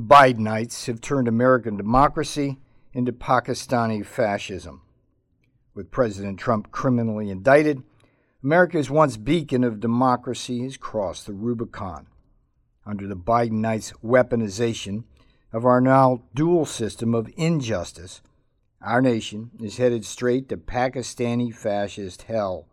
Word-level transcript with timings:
The 0.00 0.06
Bidenites 0.06 0.86
have 0.86 1.02
turned 1.02 1.28
American 1.28 1.76
democracy 1.76 2.58
into 2.94 3.12
Pakistani 3.12 4.02
fascism. 4.02 4.80
With 5.74 5.90
President 5.90 6.38
Trump 6.38 6.72
criminally 6.72 7.28
indicted, 7.28 7.82
America's 8.42 8.88
once 8.88 9.18
beacon 9.18 9.62
of 9.62 9.78
democracy 9.78 10.62
has 10.62 10.78
crossed 10.78 11.26
the 11.26 11.34
Rubicon. 11.34 12.06
Under 12.86 13.06
the 13.06 13.14
Bidenites' 13.14 13.92
weaponization 14.02 15.04
of 15.52 15.66
our 15.66 15.82
now 15.82 16.22
dual 16.34 16.64
system 16.64 17.14
of 17.14 17.30
injustice, 17.36 18.22
our 18.80 19.02
nation 19.02 19.50
is 19.60 19.76
headed 19.76 20.06
straight 20.06 20.48
to 20.48 20.56
Pakistani 20.56 21.54
fascist 21.54 22.22
hell. 22.22 22.66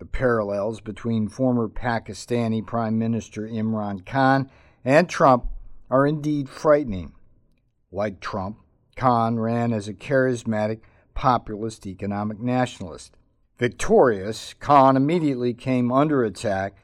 The 0.00 0.06
parallels 0.06 0.80
between 0.80 1.28
former 1.28 1.68
Pakistani 1.68 2.66
Prime 2.66 2.98
Minister 2.98 3.46
Imran 3.46 4.04
Khan 4.04 4.50
and 4.84 5.08
Trump 5.08 5.46
are 5.90 6.06
indeed 6.06 6.48
frightening. 6.48 7.12
Like 7.90 8.20
Trump, 8.20 8.58
Khan 8.96 9.38
ran 9.40 9.72
as 9.72 9.88
a 9.88 9.94
charismatic 9.94 10.80
populist 11.14 11.86
economic 11.86 12.38
nationalist. 12.38 13.16
Victorious, 13.58 14.54
Khan 14.54 14.96
immediately 14.96 15.52
came 15.52 15.92
under 15.92 16.24
attack 16.24 16.76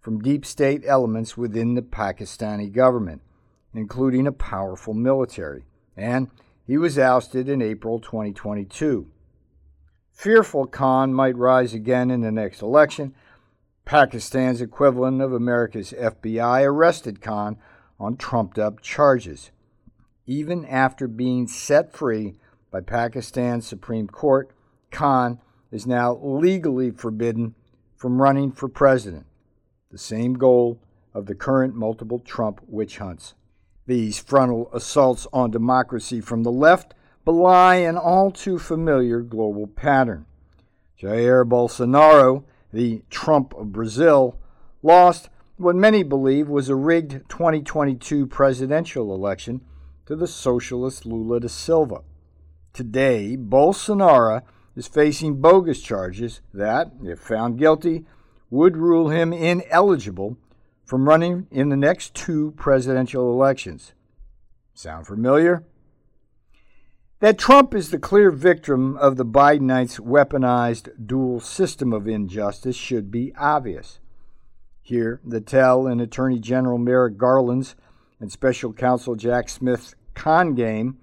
from 0.00 0.20
deep 0.20 0.44
state 0.44 0.82
elements 0.86 1.36
within 1.36 1.74
the 1.74 1.82
Pakistani 1.82 2.72
government, 2.72 3.22
including 3.74 4.26
a 4.26 4.32
powerful 4.32 4.94
military, 4.94 5.64
and 5.96 6.30
he 6.66 6.76
was 6.76 6.98
ousted 6.98 7.48
in 7.48 7.62
April 7.62 8.00
2022. 8.00 9.10
Fearful 10.10 10.66
Khan 10.66 11.12
might 11.12 11.36
rise 11.36 11.74
again 11.74 12.10
in 12.10 12.20
the 12.20 12.32
next 12.32 12.62
election. 12.62 13.14
Pakistan's 13.84 14.60
equivalent 14.60 15.20
of 15.20 15.32
America's 15.32 15.92
FBI 15.92 16.64
arrested 16.64 17.20
Khan 17.20 17.58
on 17.98 18.16
trumped 18.16 18.58
up 18.58 18.80
charges. 18.80 19.50
Even 20.26 20.64
after 20.64 21.06
being 21.06 21.46
set 21.46 21.92
free 21.92 22.34
by 22.70 22.80
Pakistan's 22.80 23.66
Supreme 23.66 24.08
Court, 24.08 24.50
Khan 24.90 25.38
is 25.70 25.86
now 25.86 26.18
legally 26.22 26.90
forbidden 26.90 27.54
from 27.96 28.20
running 28.20 28.52
for 28.52 28.68
president, 28.68 29.26
the 29.90 29.98
same 29.98 30.34
goal 30.34 30.80
of 31.12 31.26
the 31.26 31.34
current 31.34 31.74
multiple 31.74 32.18
Trump 32.18 32.60
witch 32.66 32.98
hunts. 32.98 33.34
These 33.86 34.18
frontal 34.18 34.70
assaults 34.72 35.26
on 35.32 35.50
democracy 35.50 36.20
from 36.20 36.42
the 36.42 36.52
left 36.52 36.94
belie 37.24 37.76
an 37.76 37.96
all 37.96 38.30
too 38.30 38.58
familiar 38.58 39.20
global 39.20 39.66
pattern. 39.66 40.26
Jair 41.00 41.46
Bolsonaro, 41.46 42.44
the 42.72 43.02
Trump 43.10 43.54
of 43.54 43.72
Brazil, 43.72 44.38
lost 44.82 45.28
what 45.56 45.76
many 45.76 46.02
believe 46.02 46.48
was 46.48 46.68
a 46.68 46.74
rigged 46.74 47.28
2022 47.28 48.26
presidential 48.26 49.14
election 49.14 49.60
to 50.06 50.16
the 50.16 50.26
socialist 50.26 51.06
Lula 51.06 51.40
da 51.40 51.48
Silva. 51.48 52.02
Today, 52.72 53.36
Bolsonaro 53.36 54.42
is 54.74 54.88
facing 54.88 55.40
bogus 55.40 55.80
charges 55.80 56.40
that, 56.52 56.90
if 57.04 57.20
found 57.20 57.58
guilty, 57.58 58.04
would 58.50 58.76
rule 58.76 59.10
him 59.10 59.32
ineligible 59.32 60.36
from 60.84 61.08
running 61.08 61.46
in 61.52 61.68
the 61.68 61.76
next 61.76 62.14
two 62.14 62.52
presidential 62.56 63.30
elections. 63.30 63.92
Sound 64.74 65.06
familiar? 65.06 65.64
That 67.20 67.38
Trump 67.38 67.74
is 67.74 67.90
the 67.90 67.98
clear 67.98 68.32
victim 68.32 68.96
of 68.96 69.16
the 69.16 69.24
Bidenites' 69.24 70.00
weaponized 70.00 71.06
dual 71.06 71.38
system 71.38 71.92
of 71.92 72.08
injustice 72.08 72.76
should 72.76 73.12
be 73.12 73.32
obvious. 73.38 74.00
Here, 74.86 75.18
the 75.24 75.40
tell 75.40 75.86
in 75.86 75.98
Attorney 75.98 76.38
General 76.38 76.76
Merrick 76.76 77.16
Garland's 77.16 77.74
and 78.20 78.30
Special 78.30 78.70
Counsel 78.74 79.14
Jack 79.16 79.48
Smith's 79.48 79.94
con 80.12 80.54
game 80.54 80.98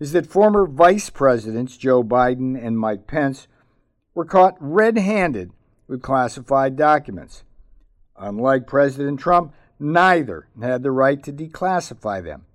is 0.00 0.10
that 0.10 0.26
former 0.26 0.66
Vice 0.66 1.08
Presidents 1.08 1.76
Joe 1.76 2.02
Biden 2.02 2.60
and 2.60 2.76
Mike 2.76 3.06
Pence 3.06 3.46
were 4.12 4.24
caught 4.24 4.56
red 4.58 4.98
handed 4.98 5.52
with 5.86 6.02
classified 6.02 6.74
documents. 6.74 7.44
Unlike 8.16 8.66
President 8.66 9.20
Trump, 9.20 9.54
neither 9.78 10.48
had 10.60 10.82
the 10.82 10.90
right 10.90 11.22
to 11.22 11.32
declassify 11.32 12.24
them. 12.24 12.46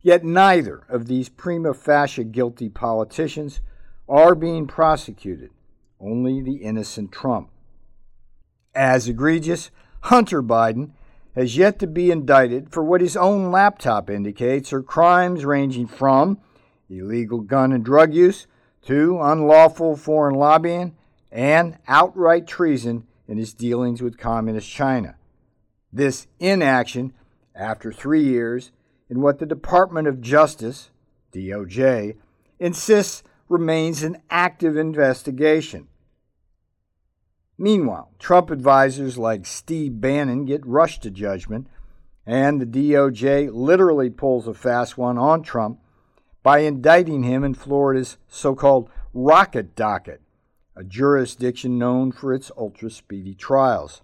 Yet 0.00 0.22
neither 0.22 0.84
of 0.88 1.08
these 1.08 1.28
prima 1.28 1.74
facie 1.74 2.22
guilty 2.22 2.68
politicians 2.68 3.60
are 4.08 4.36
being 4.36 4.68
prosecuted, 4.68 5.50
only 5.98 6.40
the 6.40 6.58
innocent 6.58 7.10
Trump. 7.10 7.50
As 8.76 9.08
egregious, 9.08 9.72
Hunter 10.04 10.42
Biden 10.42 10.90
has 11.34 11.56
yet 11.56 11.78
to 11.78 11.86
be 11.86 12.10
indicted 12.10 12.70
for 12.70 12.84
what 12.84 13.00
his 13.00 13.16
own 13.16 13.50
laptop 13.50 14.10
indicates 14.10 14.70
are 14.70 14.82
crimes 14.82 15.46
ranging 15.46 15.86
from 15.86 16.38
illegal 16.90 17.40
gun 17.40 17.72
and 17.72 17.82
drug 17.82 18.12
use 18.12 18.46
to 18.82 19.18
unlawful 19.22 19.96
foreign 19.96 20.34
lobbying 20.34 20.94
and 21.32 21.78
outright 21.88 22.46
treason 22.46 23.06
in 23.26 23.38
his 23.38 23.54
dealings 23.54 24.02
with 24.02 24.18
Communist 24.18 24.68
China. 24.68 25.16
This 25.90 26.26
inaction, 26.38 27.14
after 27.54 27.90
three 27.90 28.24
years, 28.24 28.72
in 29.08 29.22
what 29.22 29.38
the 29.38 29.46
Department 29.46 30.06
of 30.06 30.20
Justice, 30.20 30.90
DOJ, 31.32 32.16
insists 32.58 33.22
remains 33.48 34.02
an 34.02 34.20
active 34.28 34.76
investigation. 34.76 35.88
Meanwhile, 37.56 38.10
Trump 38.18 38.50
advisors 38.50 39.16
like 39.16 39.46
Steve 39.46 40.00
Bannon 40.00 40.44
get 40.44 40.66
rushed 40.66 41.02
to 41.02 41.10
judgment, 41.10 41.68
and 42.26 42.60
the 42.60 42.66
DOJ 42.66 43.50
literally 43.52 44.10
pulls 44.10 44.48
a 44.48 44.54
fast 44.54 44.98
one 44.98 45.18
on 45.18 45.42
Trump 45.42 45.78
by 46.42 46.58
indicting 46.58 47.22
him 47.22 47.44
in 47.44 47.54
Florida's 47.54 48.18
so 48.28 48.54
called 48.54 48.90
rocket 49.12 49.76
docket, 49.76 50.20
a 50.74 50.82
jurisdiction 50.82 51.78
known 51.78 52.10
for 52.10 52.34
its 52.34 52.50
ultra 52.56 52.90
speedy 52.90 53.34
trials. 53.34 54.02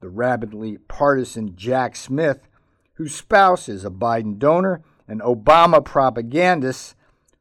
The 0.00 0.08
rabidly 0.08 0.78
partisan 0.78 1.56
Jack 1.56 1.96
Smith, 1.96 2.48
whose 2.94 3.14
spouse 3.14 3.68
is 3.68 3.84
a 3.84 3.90
Biden 3.90 4.38
donor 4.38 4.82
and 5.06 5.20
Obama 5.20 5.84
propagandist, 5.84 6.94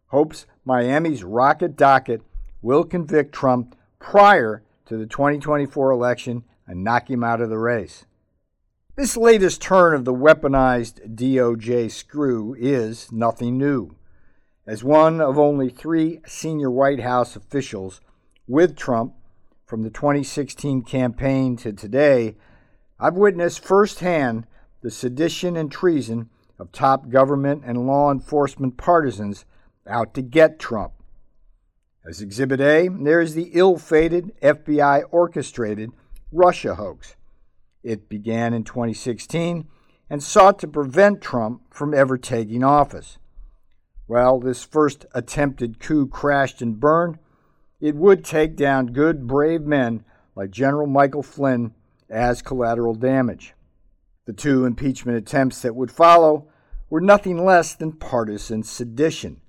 hopes 0.08 0.46
Miami's 0.66 1.24
rocket 1.24 1.78
docket 1.78 2.22
will 2.62 2.84
convict 2.84 3.34
Trump 3.34 3.76
prior 4.00 4.64
to 4.94 5.00
the 5.00 5.08
2024 5.08 5.90
election 5.90 6.44
and 6.68 6.84
knock 6.84 7.10
him 7.10 7.24
out 7.24 7.42
of 7.42 7.50
the 7.50 7.58
race. 7.58 8.06
This 8.96 9.18
latest 9.18 9.60
turn 9.60 9.96
of 9.96 10.06
the 10.06 10.14
weaponized 10.14 11.16
DOJ 11.16 11.90
screw 11.90 12.56
is 12.60 13.12
nothing 13.12 13.58
new. 13.58 13.96
As 14.68 14.84
one 14.84 15.20
of 15.20 15.40
only 15.40 15.70
three 15.70 16.20
senior 16.28 16.70
White 16.70 17.00
House 17.00 17.36
officials 17.36 18.02
with 18.48 18.78
Trump 18.78 19.16
from 19.66 19.82
the 19.82 19.90
2016 19.90 20.84
campaign 20.84 21.58
to 21.58 21.74
today, 21.74 22.36
I've 23.00 23.16
witnessed 23.16 23.64
firsthand 23.64 24.46
the 24.82 24.92
sedition 24.92 25.58
and 25.58 25.72
treason 25.72 26.30
of 26.60 26.72
top 26.72 27.10
government 27.10 27.64
and 27.66 27.88
law 27.88 28.12
enforcement 28.12 28.78
partisans 28.78 29.44
out 29.88 30.14
to 30.14 30.22
get 30.22 30.60
Trump. 30.60 30.94
As 32.06 32.20
Exhibit 32.20 32.60
A, 32.60 32.90
there 32.90 33.22
is 33.22 33.34
the 33.34 33.52
ill 33.54 33.78
fated 33.78 34.34
FBI 34.42 35.04
orchestrated 35.10 35.92
Russia 36.34 36.76
hoax. 36.76 37.16
It 37.82 38.10
began 38.10 38.54
in 38.54 38.66
2016 38.66 39.68
and 40.10 40.22
sought 40.22 40.60
to 40.60 40.68
prevent 40.68 41.22
Trump 41.22 41.62
from 41.74 41.94
ever 41.94 42.18
taking 42.18 42.62
office. 42.62 43.18
Well, 44.06 44.40
this 44.40 44.66
first 44.66 45.06
attempted 45.14 45.80
coup 45.80 46.08
crashed 46.08 46.62
and 46.62 46.78
burned. 46.78 47.20
It 47.80 47.96
would 47.96 48.26
take 48.26 48.58
down 48.58 48.88
good, 48.88 49.26
brave 49.26 49.62
men 49.62 50.04
like 50.36 50.52
General 50.52 50.88
Michael 50.88 51.24
Flynn 51.24 51.74
as 52.10 52.42
collateral 52.42 52.96
damage. 52.96 53.54
The 54.26 54.34
two 54.34 54.66
impeachment 54.66 55.18
attempts 55.18 55.62
that 55.62 55.76
would 55.76 55.92
follow 55.92 56.50
were 56.90 57.02
nothing 57.02 57.46
less 57.46 57.76
than 57.76 57.94
partisan 57.94 58.64
sedition. 58.64 59.40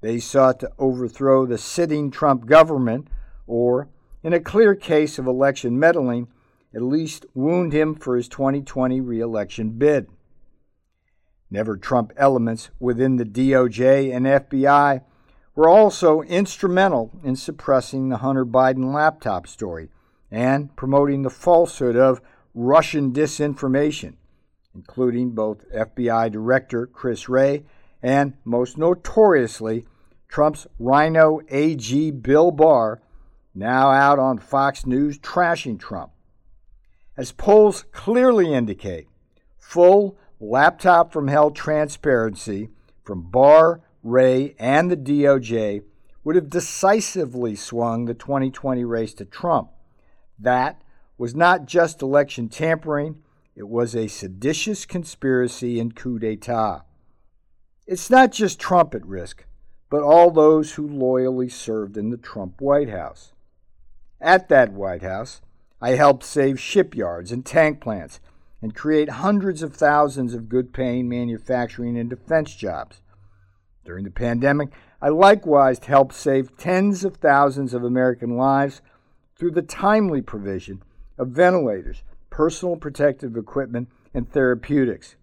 They 0.00 0.20
sought 0.20 0.60
to 0.60 0.70
overthrow 0.78 1.46
the 1.46 1.58
sitting 1.58 2.10
Trump 2.10 2.46
government, 2.46 3.08
or, 3.46 3.88
in 4.22 4.32
a 4.32 4.40
clear 4.40 4.74
case 4.74 5.18
of 5.18 5.26
election 5.26 5.78
meddling, 5.78 6.28
at 6.74 6.82
least 6.82 7.26
wound 7.34 7.72
him 7.72 7.94
for 7.94 8.16
his 8.16 8.28
2020 8.28 9.00
reelection 9.00 9.70
bid. 9.70 10.08
Never 11.50 11.76
Trump 11.76 12.12
elements 12.16 12.70
within 12.78 13.16
the 13.16 13.24
DOJ 13.24 14.14
and 14.14 14.26
FBI 14.26 15.02
were 15.54 15.68
also 15.68 16.20
instrumental 16.22 17.10
in 17.24 17.34
suppressing 17.34 18.08
the 18.08 18.18
Hunter 18.18 18.46
Biden 18.46 18.92
laptop 18.94 19.46
story 19.46 19.88
and 20.30 20.76
promoting 20.76 21.22
the 21.22 21.30
falsehood 21.30 21.96
of 21.96 22.20
Russian 22.54 23.12
disinformation, 23.12 24.14
including 24.74 25.30
both 25.30 25.68
FBI 25.72 26.30
Director 26.30 26.86
Chris 26.86 27.28
Wray 27.28 27.64
and, 28.02 28.34
most 28.44 28.78
notoriously, 28.78 29.86
Trump's 30.28 30.66
rhino 30.78 31.40
AG 31.48 32.10
Bill 32.12 32.50
Barr, 32.50 33.00
now 33.54 33.90
out 33.90 34.18
on 34.18 34.38
Fox 34.38 34.86
News 34.86 35.18
trashing 35.18 35.80
Trump. 35.80 36.12
As 37.16 37.32
polls 37.32 37.84
clearly 37.90 38.52
indicate, 38.52 39.08
full 39.58 40.16
laptop 40.38 41.12
from 41.12 41.28
hell 41.28 41.50
transparency 41.50 42.70
from 43.02 43.22
Barr, 43.30 43.80
Wray, 44.02 44.54
and 44.58 44.90
the 44.90 44.96
DOJ 44.96 45.82
would 46.22 46.36
have 46.36 46.50
decisively 46.50 47.56
swung 47.56 48.04
the 48.04 48.14
2020 48.14 48.84
race 48.84 49.14
to 49.14 49.24
Trump. 49.24 49.70
That 50.38 50.82
was 51.16 51.34
not 51.34 51.66
just 51.66 52.02
election 52.02 52.48
tampering, 52.48 53.22
it 53.56 53.66
was 53.66 53.96
a 53.96 54.06
seditious 54.06 54.86
conspiracy 54.86 55.80
and 55.80 55.96
coup 55.96 56.18
d'etat. 56.18 56.84
It's 57.90 58.10
not 58.10 58.32
just 58.32 58.60
Trump 58.60 58.94
at 58.94 59.06
risk, 59.06 59.46
but 59.88 60.02
all 60.02 60.30
those 60.30 60.74
who 60.74 60.86
loyally 60.86 61.48
served 61.48 61.96
in 61.96 62.10
the 62.10 62.18
Trump 62.18 62.60
White 62.60 62.90
House. 62.90 63.32
At 64.20 64.50
that 64.50 64.74
White 64.74 65.00
House, 65.00 65.40
I 65.80 65.92
helped 65.92 66.22
save 66.22 66.60
shipyards 66.60 67.32
and 67.32 67.46
tank 67.46 67.80
plants 67.80 68.20
and 68.60 68.74
create 68.74 69.08
hundreds 69.08 69.62
of 69.62 69.74
thousands 69.74 70.34
of 70.34 70.50
good 70.50 70.74
paying 70.74 71.08
manufacturing 71.08 71.96
and 71.96 72.10
defense 72.10 72.54
jobs. 72.54 73.00
During 73.86 74.04
the 74.04 74.10
pandemic, 74.10 74.68
I 75.00 75.08
likewise 75.08 75.78
helped 75.78 76.12
save 76.12 76.58
tens 76.58 77.06
of 77.06 77.16
thousands 77.16 77.72
of 77.72 77.84
American 77.84 78.36
lives 78.36 78.82
through 79.34 79.52
the 79.52 79.62
timely 79.62 80.20
provision 80.20 80.82
of 81.16 81.28
ventilators, 81.28 82.02
personal 82.28 82.76
protective 82.76 83.34
equipment, 83.34 83.88
and 84.12 84.30
therapeutics. 84.30 85.16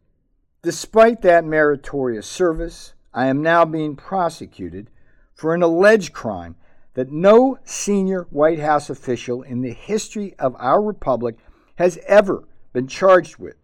Despite 0.65 1.21
that 1.21 1.45
meritorious 1.45 2.25
service, 2.25 2.95
I 3.13 3.27
am 3.27 3.43
now 3.43 3.65
being 3.65 3.95
prosecuted 3.95 4.89
for 5.35 5.53
an 5.53 5.61
alleged 5.61 6.11
crime 6.11 6.55
that 6.95 7.11
no 7.11 7.59
senior 7.63 8.23
White 8.31 8.57
House 8.57 8.89
official 8.89 9.43
in 9.43 9.61
the 9.61 9.73
history 9.73 10.33
of 10.39 10.55
our 10.57 10.81
republic 10.81 11.37
has 11.75 11.99
ever 12.07 12.47
been 12.73 12.87
charged 12.87 13.37
with. 13.37 13.57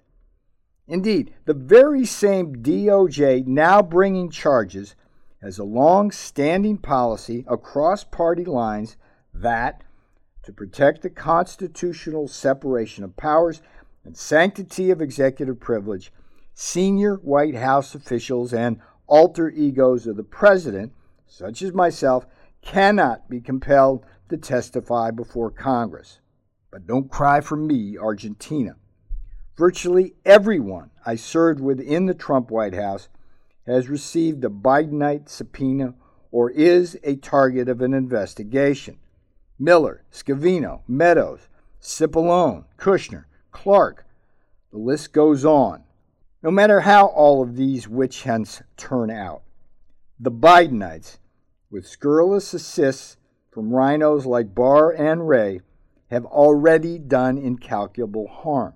Indeed, 0.87 1.33
the 1.45 1.55
very 1.55 2.05
same 2.05 2.57
DOJ 2.57 3.47
now 3.47 3.81
bringing 3.81 4.29
charges 4.29 4.93
has 5.41 5.57
a 5.57 5.63
long 5.63 6.11
standing 6.11 6.77
policy 6.77 7.43
across 7.47 8.03
party 8.03 8.45
lines 8.45 8.95
that, 9.33 9.83
to 10.43 10.53
protect 10.53 11.01
the 11.01 11.09
constitutional 11.09 12.27
separation 12.27 13.03
of 13.03 13.17
powers 13.17 13.63
and 14.05 14.15
sanctity 14.15 14.91
of 14.91 15.01
executive 15.01 15.59
privilege, 15.59 16.11
senior 16.53 17.15
White 17.15 17.55
House 17.55 17.95
officials 17.95 18.53
and 18.53 18.79
alter 19.07 19.49
egos 19.49 20.07
of 20.07 20.17
the 20.17 20.23
president, 20.23 20.93
such 21.27 21.61
as 21.61 21.73
myself, 21.73 22.25
cannot 22.61 23.29
be 23.29 23.41
compelled 23.41 24.05
to 24.29 24.37
testify 24.37 25.11
before 25.11 25.51
Congress. 25.51 26.19
But 26.71 26.87
don't 26.87 27.11
cry 27.11 27.41
for 27.41 27.57
me, 27.57 27.97
Argentina. 27.97 28.75
Virtually 29.57 30.15
everyone 30.25 30.91
I 31.05 31.15
served 31.15 31.59
within 31.59 32.05
the 32.05 32.13
Trump 32.13 32.49
White 32.49 32.73
House 32.73 33.09
has 33.67 33.89
received 33.89 34.43
a 34.43 34.49
Bidenite 34.49 35.29
subpoena 35.29 35.93
or 36.31 36.49
is 36.49 36.97
a 37.03 37.17
target 37.17 37.67
of 37.67 37.81
an 37.81 37.93
investigation. 37.93 38.97
Miller, 39.59 40.03
Scavino, 40.11 40.81
Meadows, 40.87 41.49
Cipollone, 41.81 42.65
Kushner, 42.77 43.25
Clark, 43.51 44.05
the 44.71 44.77
list 44.77 45.11
goes 45.11 45.43
on. 45.43 45.83
No 46.43 46.49
matter 46.49 46.81
how 46.81 47.07
all 47.07 47.43
of 47.43 47.55
these 47.55 47.87
witch 47.87 48.23
hunts 48.23 48.63
turn 48.75 49.11
out, 49.11 49.43
the 50.19 50.31
Bidenites 50.31 51.19
with 51.69 51.87
scurrilous 51.87 52.53
assists 52.53 53.17
from 53.51 53.73
rhinos 53.73 54.25
like 54.25 54.55
Barr 54.55 54.91
and 54.91 55.27
Wray, 55.27 55.61
have 56.09 56.25
already 56.25 56.97
done 56.97 57.37
incalculable 57.37 58.27
harm. 58.27 58.73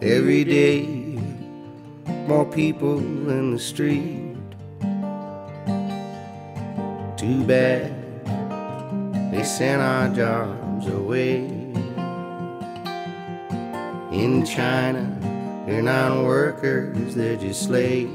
Every 0.00 0.44
day, 0.44 0.86
more 2.28 2.44
people 2.44 2.98
in 3.00 3.50
the 3.54 3.58
street. 3.58 4.36
Too 7.16 7.42
bad 7.44 7.92
they 9.32 9.42
sent 9.42 9.82
our 9.82 10.08
jobs 10.14 10.86
away. 10.86 11.38
In 14.12 14.46
China, 14.46 15.64
they're 15.66 15.82
not 15.82 16.24
workers, 16.24 17.16
they're 17.16 17.34
just 17.34 17.64
slaves. 17.64 18.12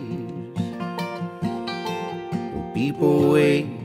People 2.74 3.34
wake, 3.34 3.81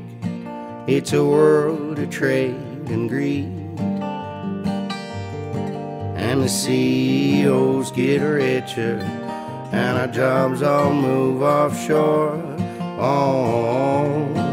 it's 0.87 1.13
a 1.13 1.25
world 1.25 1.99
of 1.99 2.11
trade 2.11 2.55
and 2.89 3.09
greed 3.09 3.67
and 6.37 6.43
the 6.43 6.49
CEOs 6.49 7.93
get 7.93 8.19
richer, 8.19 8.99
and 9.73 9.97
our 9.97 10.07
jobs 10.07 10.61
all 10.61 10.93
move 10.93 11.41
offshore. 11.41 12.43
Oh, 12.99 14.46